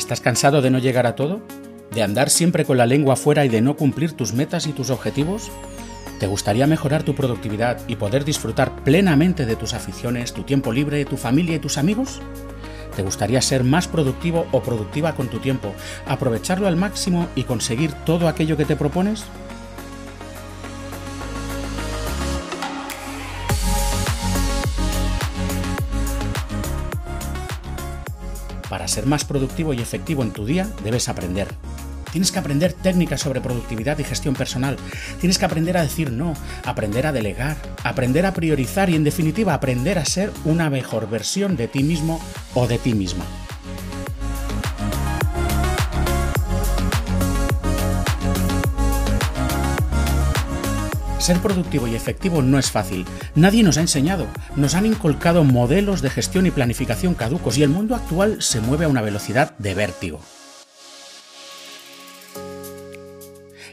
[0.00, 1.42] ¿Estás cansado de no llegar a todo?
[1.92, 4.88] ¿De andar siempre con la lengua afuera y de no cumplir tus metas y tus
[4.88, 5.50] objetivos?
[6.18, 11.04] ¿Te gustaría mejorar tu productividad y poder disfrutar plenamente de tus aficiones, tu tiempo libre,
[11.04, 12.22] tu familia y tus amigos?
[12.96, 15.74] ¿Te gustaría ser más productivo o productiva con tu tiempo,
[16.06, 19.26] aprovecharlo al máximo y conseguir todo aquello que te propones?
[28.70, 31.48] Para ser más productivo y efectivo en tu día, debes aprender.
[32.12, 34.76] Tienes que aprender técnicas sobre productividad y gestión personal.
[35.18, 39.54] Tienes que aprender a decir no, aprender a delegar, aprender a priorizar y en definitiva
[39.54, 42.20] aprender a ser una mejor versión de ti mismo
[42.54, 43.24] o de ti misma.
[51.30, 53.06] Ser productivo y efectivo no es fácil.
[53.36, 54.26] Nadie nos ha enseñado.
[54.56, 58.86] Nos han inculcado modelos de gestión y planificación caducos y el mundo actual se mueve
[58.86, 60.20] a una velocidad de vértigo.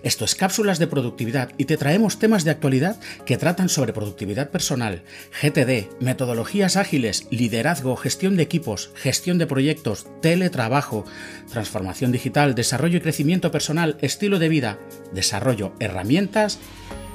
[0.03, 4.51] Esto es Cápsulas de Productividad y te traemos temas de actualidad que tratan sobre productividad
[4.51, 5.01] personal,
[5.41, 11.05] GTD, metodologías ágiles, liderazgo, gestión de equipos, gestión de proyectos, teletrabajo,
[11.51, 14.77] transformación digital, desarrollo y crecimiento personal, estilo de vida,
[15.11, 16.59] desarrollo, herramientas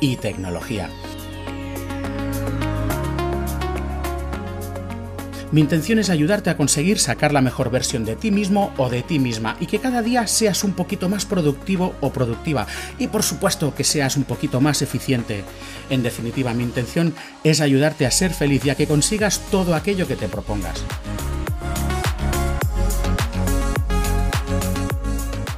[0.03, 0.91] y tecnología.
[5.53, 9.03] Mi intención es ayudarte a conseguir sacar la mejor versión de ti mismo o de
[9.03, 12.67] ti misma y que cada día seas un poquito más productivo o productiva
[12.99, 15.45] y por supuesto que seas un poquito más eficiente.
[15.91, 20.09] En definitiva, mi intención es ayudarte a ser feliz y a que consigas todo aquello
[20.09, 20.83] que te propongas.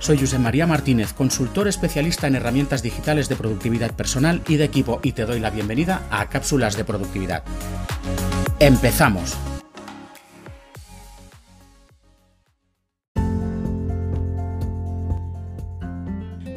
[0.05, 5.01] Soy José María Martínez, consultor especialista en herramientas digitales de productividad personal y de equipo
[5.03, 7.43] y te doy la bienvenida a Cápsulas de Productividad.
[8.61, 9.35] ¡Empezamos!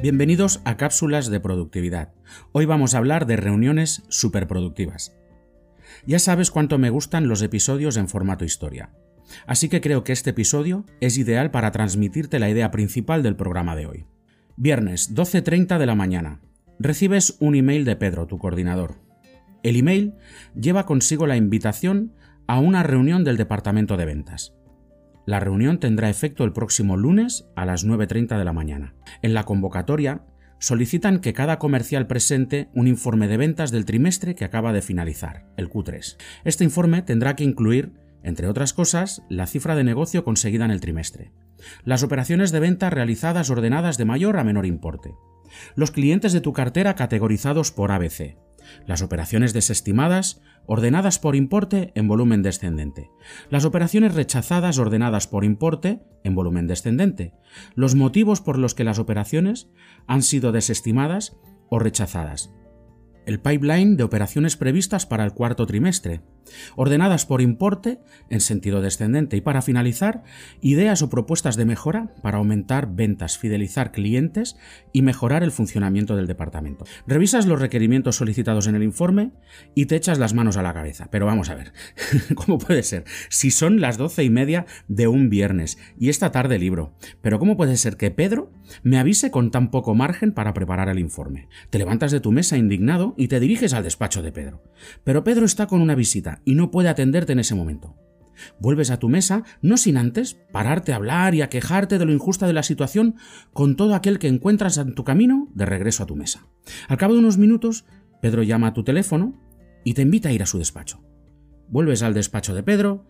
[0.02, 2.12] Bienvenidos a Cápsulas de Productividad.
[2.52, 5.14] Hoy vamos a hablar de reuniones superproductivas.
[6.06, 8.90] Ya sabes cuánto me gustan los episodios en formato historia,
[9.46, 13.76] así que creo que este episodio es ideal para transmitirte la idea principal del programa
[13.76, 14.06] de hoy.
[14.56, 16.42] Viernes, 12.30 de la mañana.
[16.80, 19.00] Recibes un email de Pedro, tu coordinador.
[19.64, 20.14] El email
[20.60, 22.14] lleva consigo la invitación
[22.48, 24.54] a una reunión del departamento de ventas.
[25.26, 28.96] La reunión tendrá efecto el próximo lunes a las 9.30 de la mañana.
[29.22, 30.24] En la convocatoria
[30.60, 35.46] solicitan que cada comercial presente un informe de ventas del trimestre que acaba de finalizar,
[35.58, 36.18] el Q3.
[36.46, 37.92] Este informe tendrá que incluir,
[38.24, 41.32] entre otras cosas, la cifra de negocio conseguida en el trimestre,
[41.84, 45.16] las operaciones de venta realizadas ordenadas de mayor a menor importe,
[45.76, 48.38] los clientes de tu cartera categorizados por ABC,
[48.86, 53.10] las operaciones desestimadas ordenadas por importe en volumen descendente,
[53.50, 57.34] las operaciones rechazadas ordenadas por importe en volumen descendente,
[57.76, 59.70] los motivos por los que las operaciones
[60.08, 61.38] han sido desestimadas
[61.70, 62.54] o rechazadas,
[63.26, 66.22] el pipeline de operaciones previstas para el cuarto trimestre,
[66.76, 68.00] ordenadas por importe
[68.30, 70.24] en sentido descendente y para finalizar,
[70.62, 74.58] ideas o propuestas de mejora para aumentar ventas, fidelizar clientes
[74.94, 76.86] y mejorar el funcionamiento del departamento.
[77.06, 79.32] Revisas los requerimientos solicitados en el informe
[79.76, 81.08] y te echas las manos a la cabeza.
[81.12, 81.74] Pero vamos a ver,
[82.36, 83.06] ¿cómo puede ser?
[83.30, 87.58] Si son las doce y media de un viernes y esta tarde libro, pero ¿cómo
[87.58, 88.52] puede ser que Pedro
[88.84, 91.48] me avise con tan poco margen para preparar el informe?
[91.70, 94.64] Te levantas de tu mesa indignado y te diriges al despacho de Pedro.
[95.04, 97.96] Pero Pedro está con una visita y no puede atenderte en ese momento.
[98.60, 102.14] Vuelves a tu mesa, no sin antes pararte a hablar y a quejarte de lo
[102.14, 103.16] injusta de la situación
[103.54, 106.48] con todo aquel que encuentras en tu camino de regreso a tu mesa.
[106.88, 107.86] Al cabo de unos minutos,
[108.22, 109.40] Pedro llama a tu teléfono
[109.84, 111.04] y te invita a ir a su despacho.
[111.70, 113.06] Vuelves al despacho de Pedro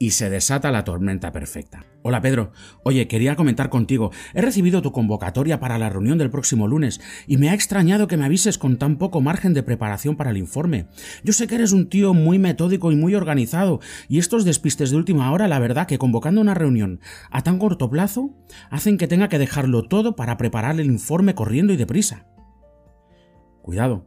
[0.00, 1.84] y se desata la tormenta perfecta.
[2.02, 2.52] Hola Pedro,
[2.84, 4.10] oye, quería comentar contigo.
[4.32, 8.16] He recibido tu convocatoria para la reunión del próximo lunes y me ha extrañado que
[8.16, 10.86] me avises con tan poco margen de preparación para el informe.
[11.22, 14.96] Yo sé que eres un tío muy metódico y muy organizado y estos despistes de
[14.96, 17.00] última hora, la verdad que convocando una reunión
[17.30, 18.30] a tan corto plazo
[18.70, 22.26] hacen que tenga que dejarlo todo para preparar el informe corriendo y deprisa.
[23.60, 24.06] Cuidado,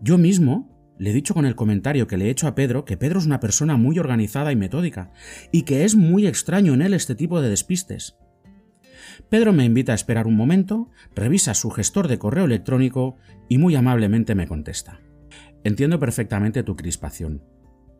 [0.00, 0.71] yo mismo
[1.02, 3.26] le he dicho con el comentario que le he hecho a Pedro que Pedro es
[3.26, 5.10] una persona muy organizada y metódica,
[5.50, 8.14] y que es muy extraño en él este tipo de despistes.
[9.28, 13.16] Pedro me invita a esperar un momento, revisa su gestor de correo electrónico
[13.48, 15.00] y muy amablemente me contesta.
[15.64, 17.42] Entiendo perfectamente tu crispación.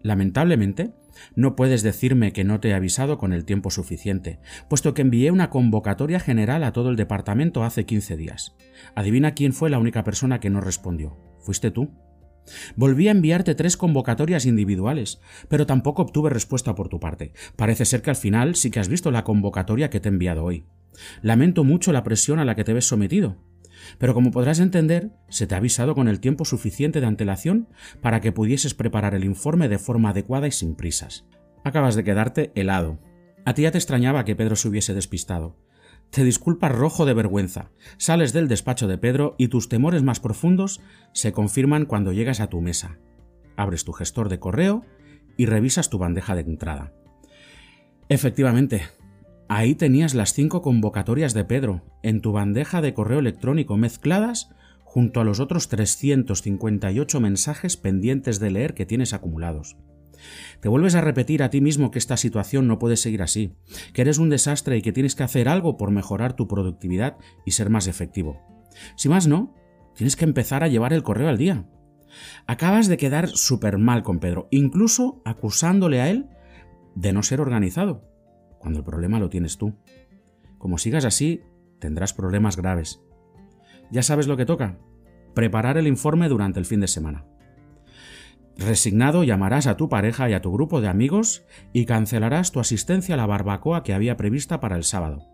[0.05, 0.93] Lamentablemente,
[1.35, 4.39] no puedes decirme que no te he avisado con el tiempo suficiente,
[4.71, 8.55] puesto que envié una convocatoria general a todo el departamento hace 15 días.
[8.95, 11.19] Adivina quién fue la única persona que no respondió.
[11.41, 11.91] ¿Fuiste tú?
[12.77, 17.33] Volví a enviarte tres convocatorias individuales, pero tampoco obtuve respuesta por tu parte.
[17.56, 20.44] Parece ser que al final sí que has visto la convocatoria que te he enviado
[20.44, 20.67] hoy.
[21.23, 23.37] Lamento mucho la presión a la que te ves sometido.
[23.99, 27.69] Pero como podrás entender, se te ha avisado con el tiempo suficiente de antelación
[28.00, 31.27] para que pudieses preparar el informe de forma adecuada y sin prisas.
[31.65, 32.99] Acabas de quedarte helado.
[33.44, 35.56] A ti ya te extrañaba que Pedro se hubiese despistado.
[36.12, 40.82] Te disculpas rojo de vergüenza, sales del despacho de Pedro y tus temores más profundos
[41.14, 42.99] se confirman cuando llegas a tu mesa.
[43.56, 44.85] Abres tu gestor de correo
[45.38, 46.93] y revisas tu bandeja de entrada.
[48.11, 48.82] Efectivamente,
[49.49, 54.50] ahí tenías las cinco convocatorias de Pedro en tu bandeja de correo electrónico mezcladas
[54.85, 59.79] junto a los otros 358 mensajes pendientes de leer que tienes acumulados.
[60.61, 63.55] Te vuelves a repetir a ti mismo que esta situación no puede seguir así,
[63.93, 67.53] que eres un desastre y que tienes que hacer algo por mejorar tu productividad y
[67.53, 68.41] ser más efectivo.
[68.97, 69.55] Si más no,
[69.95, 71.67] tienes que empezar a llevar el correo al día.
[72.47, 76.29] Acabas de quedar súper mal con Pedro, incluso acusándole a él
[76.95, 78.05] de no ser organizado,
[78.59, 79.75] cuando el problema lo tienes tú.
[80.59, 81.43] Como sigas así,
[81.79, 83.01] tendrás problemas graves.
[83.91, 84.79] Ya sabes lo que toca,
[85.35, 87.27] preparar el informe durante el fin de semana.
[88.57, 93.15] Resignado llamarás a tu pareja y a tu grupo de amigos y cancelarás tu asistencia
[93.15, 95.29] a la barbacoa que había prevista para el sábado.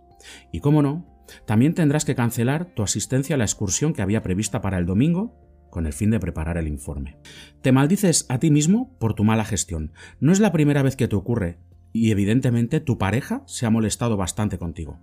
[0.52, 1.06] Y cómo no,
[1.46, 5.34] también tendrás que cancelar tu asistencia a la excursión que había prevista para el domingo
[5.70, 7.18] con el fin de preparar el informe.
[7.60, 9.92] Te maldices a ti mismo por tu mala gestión.
[10.20, 11.58] No es la primera vez que te ocurre
[11.92, 14.98] y evidentemente tu pareja se ha molestado bastante contigo.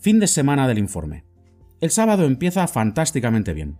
[0.00, 1.24] Fin de semana del informe.
[1.80, 3.78] El sábado empieza fantásticamente bien.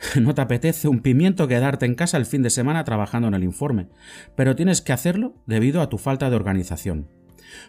[0.20, 3.44] No te apetece un pimiento quedarte en casa el fin de semana trabajando en el
[3.44, 3.88] informe,
[4.36, 7.08] pero tienes que hacerlo debido a tu falta de organización.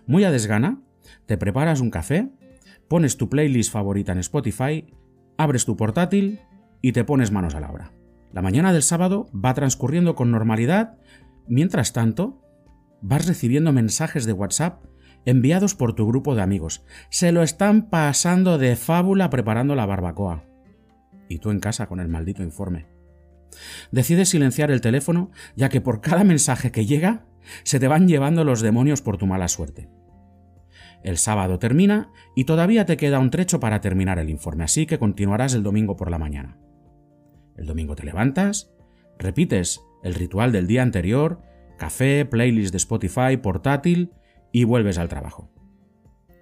[0.06, 0.81] Muy a desgana,
[1.25, 2.30] te preparas un café,
[2.88, 4.86] pones tu playlist favorita en Spotify,
[5.38, 6.39] abres tu portátil
[6.81, 7.94] y te pones manos a la obra.
[8.31, 10.98] La mañana del sábado va transcurriendo con normalidad,
[11.48, 12.42] mientras tanto,
[13.01, 14.86] vas recibiendo mensajes de WhatsApp
[15.25, 16.84] enviados por tu grupo de amigos.
[17.10, 20.50] Se lo están pasando de fábula preparando la barbacoa
[21.31, 22.88] y tú en casa con el maldito informe.
[23.92, 27.25] Decides silenciar el teléfono, ya que por cada mensaje que llega,
[27.63, 29.89] se te van llevando los demonios por tu mala suerte.
[31.04, 35.00] El sábado termina y todavía te queda un trecho para terminar el informe, así que
[35.00, 36.57] continuarás el domingo por la mañana.
[37.57, 38.72] El domingo te levantas,
[39.18, 41.42] repites el ritual del día anterior,
[41.77, 44.12] café, playlist de Spotify, portátil
[44.51, 45.50] y vuelves al trabajo.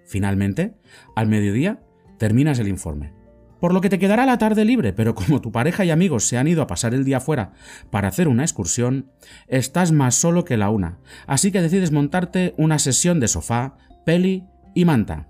[0.05, 0.75] Finalmente,
[1.15, 1.81] al mediodía,
[2.17, 3.18] terminas el informe
[3.59, 6.37] por lo que te quedará la tarde libre, pero como tu pareja y amigos se
[6.37, 7.53] han ido a pasar el día fuera
[7.89, 9.11] para hacer una excursión,
[9.47, 14.45] estás más solo que la una, así que decides montarte una sesión de sofá, peli
[14.73, 15.27] y manta.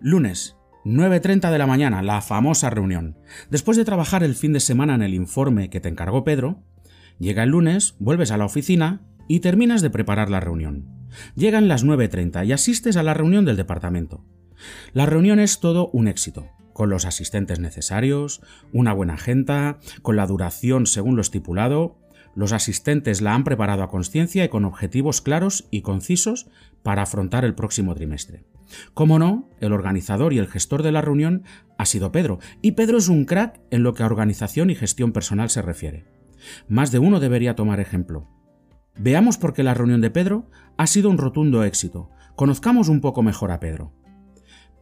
[0.00, 3.16] Lunes, 9.30 de la mañana, la famosa reunión.
[3.50, 6.62] Después de trabajar el fin de semana en el informe que te encargó Pedro,
[7.18, 10.86] llega el lunes, vuelves a la oficina y terminas de preparar la reunión.
[11.36, 14.24] Llegan las 9.30 y asistes a la reunión del departamento.
[14.92, 18.42] La reunión es todo un éxito, con los asistentes necesarios,
[18.72, 21.98] una buena agenda, con la duración según lo estipulado.
[22.34, 26.48] Los asistentes la han preparado a conciencia y con objetivos claros y concisos
[26.82, 28.44] para afrontar el próximo trimestre.
[28.92, 31.44] Como no, el organizador y el gestor de la reunión
[31.78, 35.12] ha sido Pedro, y Pedro es un crack en lo que a organización y gestión
[35.12, 36.06] personal se refiere.
[36.68, 38.28] Más de uno debería tomar ejemplo.
[38.96, 42.10] Veamos por qué la reunión de Pedro ha sido un rotundo éxito.
[42.36, 43.92] Conozcamos un poco mejor a Pedro.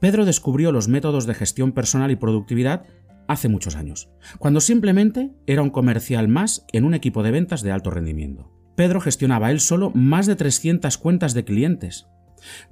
[0.02, 2.87] Pedro descubrió los métodos de gestión personal y productividad
[3.28, 7.71] hace muchos años, cuando simplemente era un comercial más en un equipo de ventas de
[7.71, 8.50] alto rendimiento.
[8.75, 12.09] Pedro gestionaba él solo más de 300 cuentas de clientes.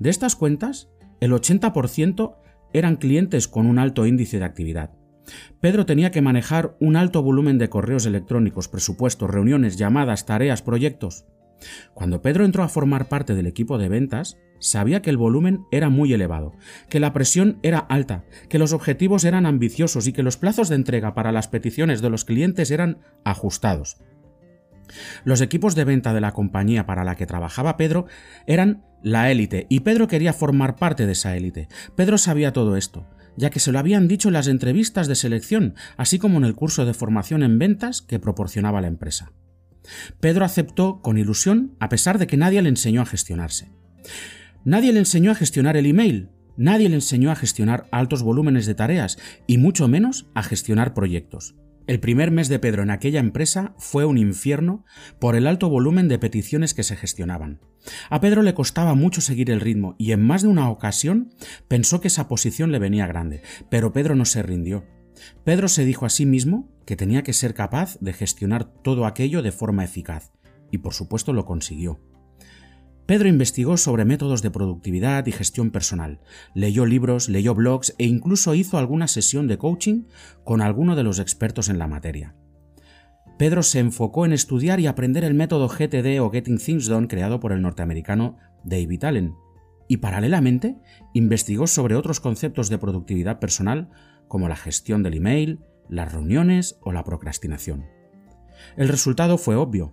[0.01, 2.35] De estas cuentas, el 80%
[2.73, 4.91] eran clientes con un alto índice de actividad.
[5.61, 11.27] Pedro tenía que manejar un alto volumen de correos electrónicos, presupuestos, reuniones, llamadas, tareas, proyectos.
[11.95, 15.89] Cuando Pedro entró a formar parte del equipo de ventas, sabía que el volumen era
[15.89, 16.53] muy elevado,
[16.89, 20.77] que la presión era alta, que los objetivos eran ambiciosos y que los plazos de
[20.77, 23.99] entrega para las peticiones de los clientes eran ajustados.
[25.25, 28.07] Los equipos de venta de la compañía para la que trabajaba Pedro
[28.47, 31.69] eran la élite y Pedro quería formar parte de esa élite.
[31.97, 35.75] Pedro sabía todo esto, ya que se lo habían dicho en las entrevistas de selección,
[35.97, 39.33] así como en el curso de formación en ventas que proporcionaba la empresa.
[40.21, 43.73] Pedro aceptó con ilusión a pesar de que nadie le enseñó a gestionarse.
[44.65, 48.75] Nadie le enseñó a gestionar el email, nadie le enseñó a gestionar altos volúmenes de
[48.75, 51.55] tareas y mucho menos a gestionar proyectos.
[51.87, 54.85] El primer mes de Pedro en aquella empresa fue un infierno
[55.19, 57.61] por el alto volumen de peticiones que se gestionaban.
[58.11, 61.35] A Pedro le costaba mucho seguir el ritmo y en más de una ocasión
[61.67, 64.85] pensó que esa posición le venía grande, pero Pedro no se rindió.
[65.45, 69.43] Pedro se dijo a sí mismo que tenía que ser capaz de gestionar todo aquello
[69.43, 70.33] de forma eficaz,
[70.71, 72.01] y por supuesto lo consiguió.
[73.07, 76.21] Pedro investigó sobre métodos de productividad y gestión personal,
[76.55, 80.05] leyó libros, leyó blogs e incluso hizo alguna sesión de coaching
[80.45, 82.37] con alguno de los expertos en la materia.
[83.37, 87.41] Pedro se enfocó en estudiar y aprender el método GTD o Getting Things Done creado
[87.41, 89.35] por el norteamericano David Allen,
[89.89, 90.77] y paralelamente
[91.15, 93.91] investigó sobre otros conceptos de productividad personal
[94.31, 95.59] como la gestión del email,
[95.89, 97.87] las reuniones o la procrastinación.
[98.77, 99.93] El resultado fue obvio.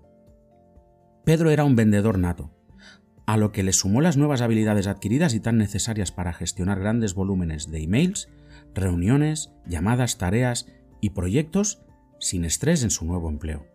[1.26, 2.54] Pedro era un vendedor nato,
[3.26, 7.16] a lo que le sumó las nuevas habilidades adquiridas y tan necesarias para gestionar grandes
[7.16, 8.30] volúmenes de emails,
[8.76, 10.68] reuniones, llamadas, tareas
[11.02, 11.82] y proyectos
[12.20, 13.66] sin estrés en su nuevo empleo.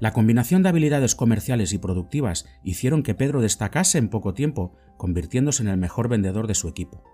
[0.00, 5.62] La combinación de habilidades comerciales y productivas hicieron que Pedro destacase en poco tiempo, convirtiéndose
[5.62, 7.04] en el mejor vendedor de su equipo.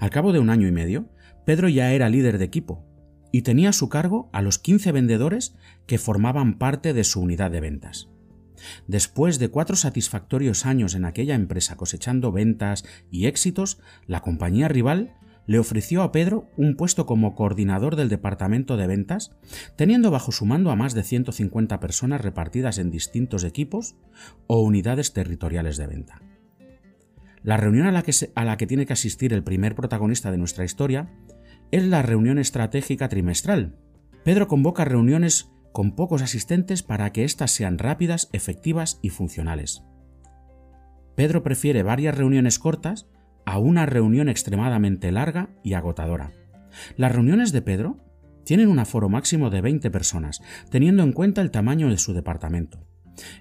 [0.00, 1.10] Al cabo de un año y medio,
[1.50, 2.86] Pedro ya era líder de equipo
[3.32, 5.56] y tenía a su cargo a los 15 vendedores
[5.88, 8.08] que formaban parte de su unidad de ventas.
[8.86, 15.16] Después de cuatro satisfactorios años en aquella empresa cosechando ventas y éxitos, la compañía rival
[15.44, 19.32] le ofreció a Pedro un puesto como coordinador del departamento de ventas,
[19.74, 23.96] teniendo bajo su mando a más de 150 personas repartidas en distintos equipos
[24.46, 26.22] o unidades territoriales de venta.
[27.42, 30.36] La reunión a la que, a la que tiene que asistir el primer protagonista de
[30.38, 31.08] nuestra historia
[31.70, 33.76] es la reunión estratégica trimestral.
[34.24, 39.82] Pedro convoca reuniones con pocos asistentes para que éstas sean rápidas, efectivas y funcionales.
[41.14, 43.08] Pedro prefiere varias reuniones cortas
[43.44, 46.32] a una reunión extremadamente larga y agotadora.
[46.96, 47.98] Las reuniones de Pedro
[48.44, 52.86] tienen un aforo máximo de 20 personas, teniendo en cuenta el tamaño de su departamento.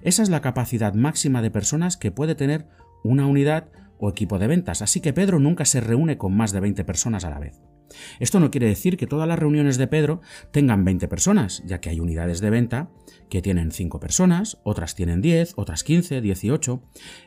[0.01, 2.67] Esa es la capacidad máxima de personas que puede tener
[3.03, 6.59] una unidad o equipo de ventas, así que Pedro nunca se reúne con más de
[6.59, 7.61] 20 personas a la vez.
[8.19, 11.89] Esto no quiere decir que todas las reuniones de Pedro tengan 20 personas, ya que
[11.89, 12.89] hay unidades de venta
[13.29, 16.81] que tienen 5 personas, otras tienen 10, otras 15, 18.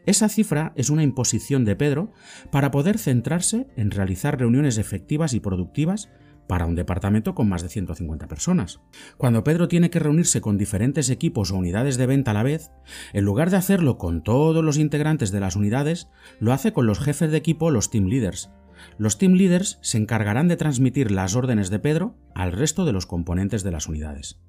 [0.07, 2.12] Esa cifra es una imposición de Pedro
[2.50, 6.11] para poder centrarse en realizar reuniones efectivas y productivas
[6.47, 8.81] para un departamento con más de 150 personas.
[9.16, 12.71] Cuando Pedro tiene que reunirse con diferentes equipos o unidades de venta a la vez,
[13.12, 16.09] en lugar de hacerlo con todos los integrantes de las unidades,
[16.40, 18.50] lo hace con los jefes de equipo, los team leaders,
[18.98, 23.06] los team leaders se encargarán de transmitir las órdenes de Pedro al resto de los
[23.06, 24.40] componentes de las unidades.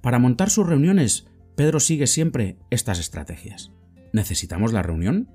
[0.00, 3.72] Para montar sus reuniones, Pedro sigue siempre estas estrategias.
[4.12, 5.30] ¿Necesitamos la reunión?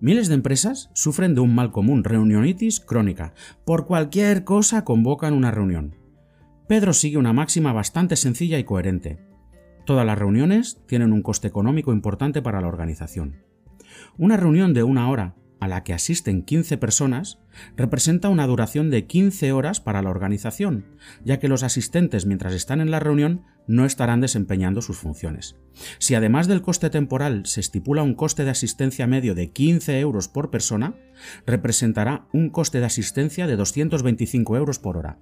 [0.00, 3.32] Miles de empresas sufren de un mal común, reunionitis crónica.
[3.64, 5.96] Por cualquier cosa convocan una reunión.
[6.68, 9.18] Pedro sigue una máxima bastante sencilla y coherente.
[9.86, 13.36] Todas las reuniones tienen un coste económico importante para la organización.
[14.18, 15.36] Una reunión de una hora
[15.66, 17.38] a la que asisten 15 personas
[17.76, 20.86] representa una duración de 15 horas para la organización,
[21.24, 25.56] ya que los asistentes mientras están en la reunión no estarán desempeñando sus funciones.
[25.98, 30.28] Si además del coste temporal se estipula un coste de asistencia medio de 15 euros
[30.28, 30.94] por persona,
[31.46, 35.18] representará un coste de asistencia de 225 euros por hora.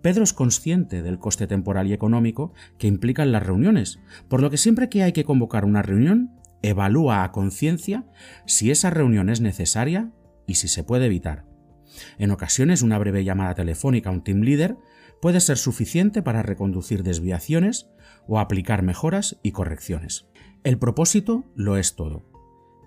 [0.00, 3.98] Pedro es consciente del coste temporal y económico que implican las reuniones,
[4.28, 6.30] por lo que siempre que hay que convocar una reunión,
[6.62, 8.04] evalúa a conciencia
[8.46, 10.12] si esa reunión es necesaria
[10.46, 11.44] y si se puede evitar.
[12.18, 14.76] En ocasiones una breve llamada telefónica a un team leader
[15.20, 17.88] puede ser suficiente para reconducir desviaciones
[18.26, 20.26] o aplicar mejoras y correcciones.
[20.64, 22.24] El propósito lo es todo.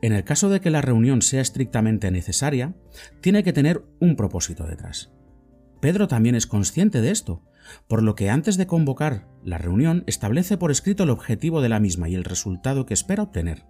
[0.01, 2.75] En el caso de que la reunión sea estrictamente necesaria,
[3.21, 5.11] tiene que tener un propósito detrás.
[5.81, 7.43] Pedro también es consciente de esto,
[7.87, 11.79] por lo que antes de convocar la reunión establece por escrito el objetivo de la
[11.79, 13.65] misma y el resultado que espera obtener.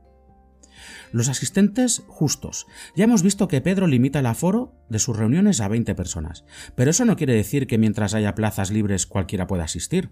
[1.11, 2.67] Los asistentes justos.
[2.95, 6.91] Ya hemos visto que Pedro limita el aforo de sus reuniones a 20 personas, pero
[6.91, 10.11] eso no quiere decir que mientras haya plazas libres cualquiera pueda asistir.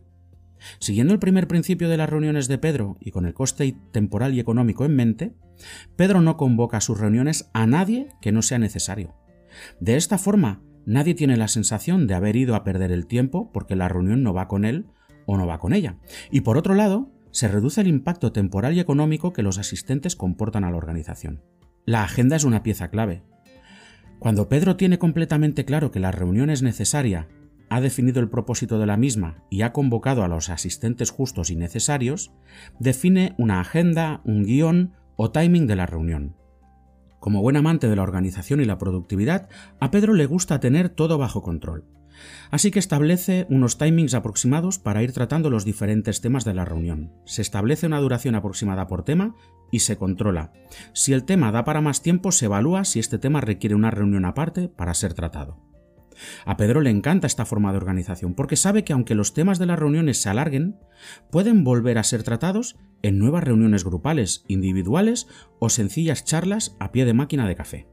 [0.80, 4.40] Siguiendo el primer principio de las reuniones de Pedro y con el coste temporal y
[4.40, 5.36] económico en mente,
[5.96, 9.16] Pedro no convoca a sus reuniones a nadie que no sea necesario.
[9.80, 13.76] De esta forma, Nadie tiene la sensación de haber ido a perder el tiempo porque
[13.76, 14.88] la reunión no va con él
[15.26, 15.98] o no va con ella.
[16.32, 20.64] Y por otro lado, se reduce el impacto temporal y económico que los asistentes comportan
[20.64, 21.42] a la organización.
[21.86, 23.24] La agenda es una pieza clave.
[24.20, 27.28] Cuando Pedro tiene completamente claro que la reunión es necesaria,
[27.70, 31.56] ha definido el propósito de la misma y ha convocado a los asistentes justos y
[31.56, 32.32] necesarios,
[32.80, 36.36] define una agenda, un guion o timing de la reunión.
[37.24, 39.48] Como buen amante de la organización y la productividad,
[39.80, 41.86] a Pedro le gusta tener todo bajo control.
[42.52, 47.14] Así que establece unos timings aproximados para ir tratando los diferentes temas de la reunión.
[47.24, 49.38] Se establece una duración aproximada por tema
[49.72, 50.52] y se controla.
[50.92, 54.26] Si el tema da para más tiempo, se evalúa si este tema requiere una reunión
[54.26, 55.73] aparte para ser tratado.
[56.46, 59.66] A Pedro le encanta esta forma de organización porque sabe que aunque los temas de
[59.66, 60.78] las reuniones se alarguen,
[61.32, 65.28] pueden volver a ser tratados en nuevas reuniones grupales, individuales
[65.60, 67.88] o sencillas charlas a pie de máquina de café.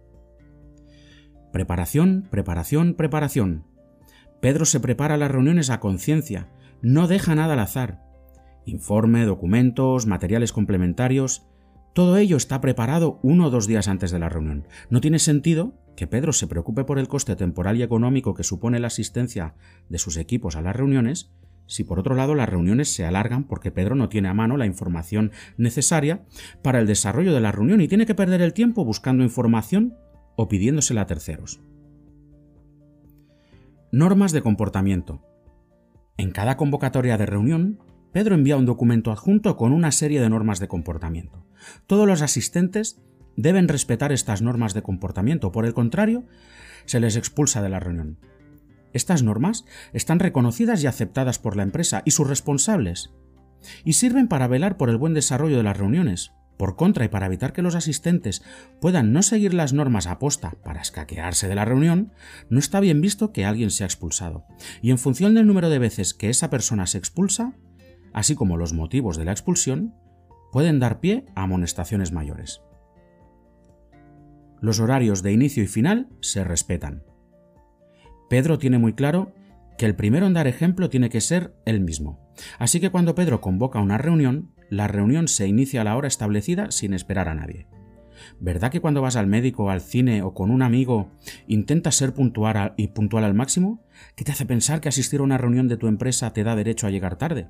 [1.53, 3.65] Preparación, preparación, preparación.
[4.41, 6.49] Pedro se prepara las reuniones a conciencia,
[6.81, 8.03] no deja nada al azar.
[8.65, 11.47] Informe, documentos, materiales complementarios,
[11.93, 14.67] todo ello está preparado uno o dos días antes de la reunión.
[14.91, 18.79] No tiene sentido que Pedro se preocupe por el coste temporal y económico que supone
[18.79, 19.55] la asistencia
[19.89, 21.31] de sus equipos a las reuniones,
[21.67, 24.67] si por otro lado las reuniones se alargan porque Pedro no tiene a mano la
[24.67, 26.25] información necesaria
[26.63, 29.95] para el desarrollo de la reunión y tiene que perder el tiempo buscando información
[30.37, 31.61] o pidiéndosela a terceros.
[33.93, 35.23] Normas de comportamiento.
[36.17, 37.81] En cada convocatoria de reunión,
[38.13, 41.45] Pedro envía un documento adjunto con una serie de normas de comportamiento.
[41.87, 43.01] Todos los asistentes
[43.37, 46.27] deben respetar estas normas de comportamiento, por el contrario,
[46.85, 48.19] se les expulsa de la reunión.
[48.93, 53.11] Estas normas están reconocidas y aceptadas por la empresa y sus responsables,
[53.85, 56.33] y sirven para velar por el buen desarrollo de las reuniones.
[56.57, 58.43] Por contra, y para evitar que los asistentes
[58.83, 62.13] puedan no seguir las normas a posta para escaquearse de la reunión,
[62.51, 64.45] no está bien visto que alguien sea expulsado.
[64.83, 67.55] Y en función del número de veces que esa persona se expulsa,
[68.13, 69.95] así como los motivos de la expulsión,
[70.53, 72.63] pueden dar pie a amonestaciones mayores.
[74.61, 77.03] Los horarios de inicio y final se respetan.
[78.29, 79.33] Pedro tiene muy claro
[79.79, 82.21] que el primero en dar ejemplo tiene que ser él mismo.
[82.59, 86.71] Así que cuando Pedro convoca una reunión, la reunión se inicia a la hora establecida
[86.71, 87.67] sin esperar a nadie.
[88.39, 91.11] ¿Verdad que cuando vas al médico, al cine o con un amigo
[91.47, 93.83] intentas ser puntual y puntual al máximo?
[94.15, 96.87] ¿Qué te hace pensar que asistir a una reunión de tu empresa te da derecho
[96.87, 97.49] a llegar tarde?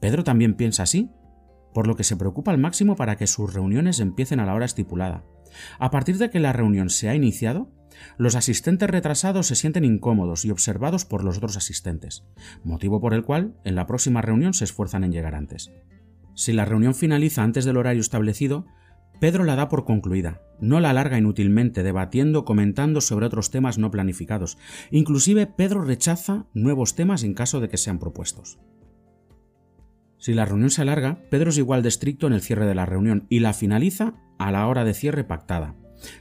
[0.00, 1.10] Pedro también piensa así
[1.72, 4.66] por lo que se preocupa al máximo para que sus reuniones empiecen a la hora
[4.66, 5.24] estipulada.
[5.78, 7.70] A partir de que la reunión se ha iniciado,
[8.16, 12.24] los asistentes retrasados se sienten incómodos y observados por los otros asistentes,
[12.64, 15.72] motivo por el cual en la próxima reunión se esfuerzan en llegar antes.
[16.34, 18.66] Si la reunión finaliza antes del horario establecido,
[19.20, 23.78] Pedro la da por concluida, no la alarga inútilmente debatiendo o comentando sobre otros temas
[23.78, 24.58] no planificados.
[24.90, 28.58] Inclusive Pedro rechaza nuevos temas en caso de que sean propuestos.
[30.22, 32.86] Si la reunión se alarga, Pedro es igual de estricto en el cierre de la
[32.86, 35.74] reunión y la finaliza a la hora de cierre pactada.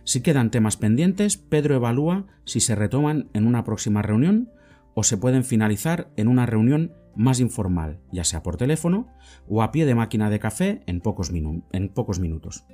[0.06, 4.50] Si quedan temas pendientes, Pedro evalúa si se retoman en una próxima reunión
[4.96, 9.06] o se pueden finalizar en una reunión más informal, ya sea por teléfono
[9.48, 12.66] o a pie de máquina de café en pocos, minutos.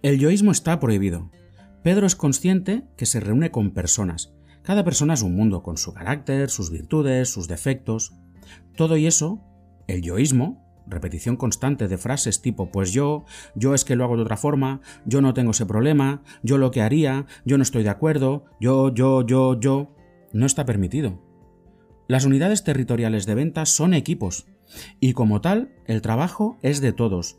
[0.00, 1.30] El yoísmo está prohibido.
[1.82, 4.32] Pedro es consciente que se reúne con personas.
[4.62, 8.14] Cada persona es un mundo con su carácter, sus virtudes, sus defectos.
[8.74, 9.44] Todo y eso,
[9.92, 13.24] el yoísmo, repetición constante de frases tipo pues yo,
[13.54, 16.70] yo es que lo hago de otra forma, yo no tengo ese problema, yo lo
[16.70, 19.94] que haría, yo no estoy de acuerdo, yo, yo, yo, yo,
[20.32, 21.20] no está permitido.
[22.08, 24.46] Las unidades territoriales de ventas son equipos,
[25.00, 27.38] y como tal, el trabajo es de todos.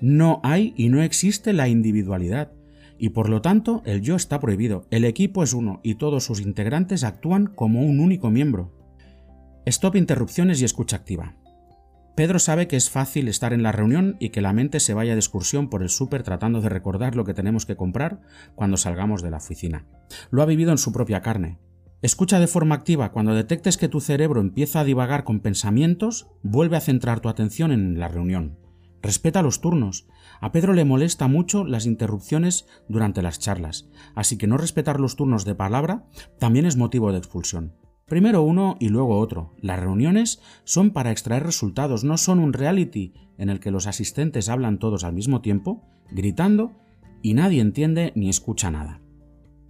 [0.00, 2.52] No hay y no existe la individualidad,
[2.98, 6.40] y por lo tanto el yo está prohibido, el equipo es uno y todos sus
[6.40, 8.72] integrantes actúan como un único miembro.
[9.66, 11.36] Stop interrupciones y escucha activa.
[12.14, 15.14] Pedro sabe que es fácil estar en la reunión y que la mente se vaya
[15.14, 18.20] de excursión por el súper tratando de recordar lo que tenemos que comprar
[18.54, 19.86] cuando salgamos de la oficina.
[20.30, 21.58] Lo ha vivido en su propia carne.
[22.02, 23.12] Escucha de forma activa.
[23.12, 27.72] Cuando detectes que tu cerebro empieza a divagar con pensamientos, vuelve a centrar tu atención
[27.72, 28.58] en la reunión.
[29.00, 30.06] Respeta los turnos.
[30.40, 35.16] A Pedro le molesta mucho las interrupciones durante las charlas, así que no respetar los
[35.16, 36.04] turnos de palabra
[36.38, 37.74] también es motivo de expulsión.
[38.06, 39.54] Primero uno y luego otro.
[39.60, 44.48] Las reuniones son para extraer resultados, no son un reality en el que los asistentes
[44.48, 46.72] hablan todos al mismo tiempo, gritando,
[47.22, 49.00] y nadie entiende ni escucha nada.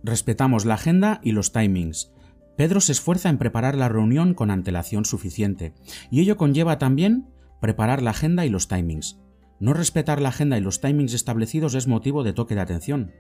[0.03, 2.13] Respetamos la agenda y los timings.
[2.57, 5.75] Pedro se esfuerza en preparar la reunión con antelación suficiente,
[6.11, 7.29] y ello conlleva también
[7.61, 9.21] preparar la agenda y los timings.
[9.61, 13.13] No respetar la agenda y los timings establecidos es motivo de toque de atención.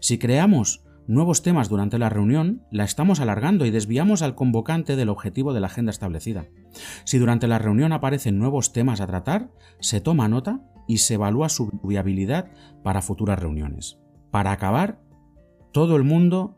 [0.00, 5.08] Si creamos nuevos temas durante la reunión, la estamos alargando y desviamos al convocante del
[5.08, 6.46] objetivo de la agenda establecida.
[7.04, 11.48] Si durante la reunión aparecen nuevos temas a tratar, se toma nota y se evalúa
[11.48, 12.50] su viabilidad
[12.82, 13.98] para futuras reuniones.
[14.30, 15.00] Para acabar,
[15.72, 16.56] todo el mundo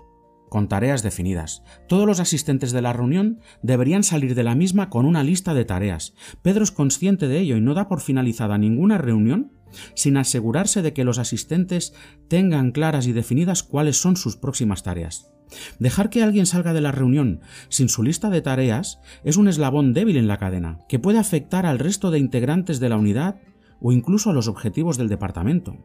[0.48, 1.62] con tareas definidas.
[1.88, 5.64] Todos los asistentes de la reunión deberían salir de la misma con una lista de
[5.64, 6.14] tareas.
[6.42, 9.52] Pedro es consciente de ello y no da por finalizada ninguna reunión
[9.94, 11.94] sin asegurarse de que los asistentes
[12.28, 15.30] tengan claras y definidas cuáles son sus próximas tareas.
[15.78, 19.94] Dejar que alguien salga de la reunión sin su lista de tareas es un eslabón
[19.94, 23.40] débil en la cadena, que puede afectar al resto de integrantes de la unidad
[23.80, 25.76] o incluso a los objetivos del departamento.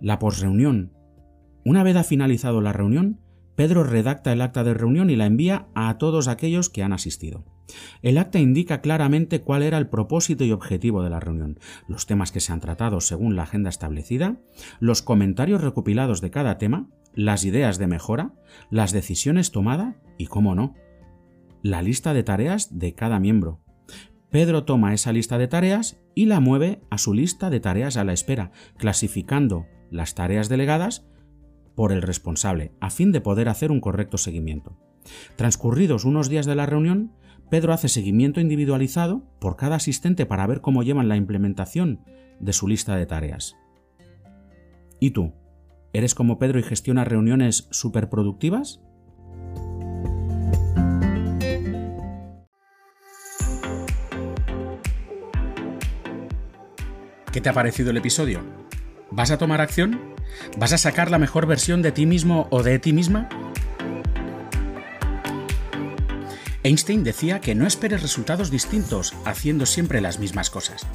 [0.00, 0.92] La posreunión.
[1.64, 3.20] Una vez ha finalizado la reunión,
[3.54, 7.44] Pedro redacta el acta de reunión y la envía a todos aquellos que han asistido.
[8.02, 12.32] El acta indica claramente cuál era el propósito y objetivo de la reunión, los temas
[12.32, 14.36] que se han tratado según la agenda establecida,
[14.80, 18.34] los comentarios recopilados de cada tema, las ideas de mejora,
[18.70, 20.74] las decisiones tomadas y, cómo no,
[21.62, 23.60] la lista de tareas de cada miembro.
[24.30, 28.04] Pedro toma esa lista de tareas y la mueve a su lista de tareas a
[28.04, 31.06] la espera, clasificando las tareas delegadas
[31.74, 34.78] por el responsable, a fin de poder hacer un correcto seguimiento.
[35.36, 37.12] Transcurridos unos días de la reunión,
[37.52, 42.00] Pedro hace seguimiento individualizado por cada asistente para ver cómo llevan la implementación
[42.40, 43.58] de su lista de tareas.
[44.98, 45.34] ¿Y tú?
[45.92, 48.80] ¿Eres como Pedro y gestionas reuniones superproductivas?
[57.32, 58.40] ¿Qué te ha parecido el episodio?
[59.10, 60.00] ¿Vas a tomar acción?
[60.56, 63.28] ¿Vas a sacar la mejor versión de ti mismo o de ti misma?
[66.64, 70.86] Einstein decía que no esperes resultados distintos haciendo siempre las mismas cosas.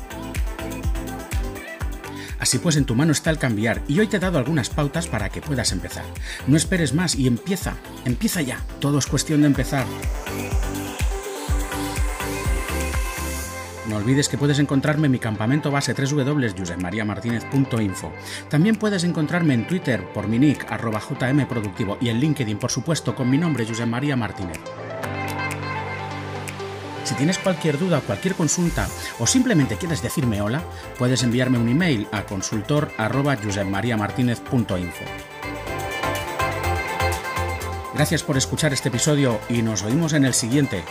[2.39, 5.08] Así pues, en tu mano está el cambiar y hoy te he dado algunas pautas
[5.08, 6.06] para que puedas empezar.
[6.45, 7.75] No esperes más y empieza,
[8.06, 8.62] empieza ya.
[8.80, 9.86] Todo es cuestión de empezar.
[13.89, 18.13] No olvides que puedes encontrarme en mi campamento base www.josepmariamartinez.info.
[18.49, 23.15] También puedes encontrarme en Twitter por mi nick arroba jmproductivo y en LinkedIn, por supuesto,
[23.15, 24.60] con mi nombre Josep María Martínez.
[27.08, 30.62] Si tienes cualquier duda cualquier consulta o simplemente quieres decirme hola,
[31.00, 35.06] puedes enviarme un email a consultor@josepmariamartinez.info.
[37.93, 40.84] Gracias por escuchar este episodio y nos oímos en el siguiente.